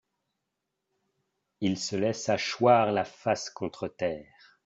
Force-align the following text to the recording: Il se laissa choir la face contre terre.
Il 1.59 1.77
se 1.77 1.95
laissa 1.95 2.35
choir 2.35 2.91
la 2.91 3.05
face 3.05 3.51
contre 3.51 3.87
terre. 3.87 4.57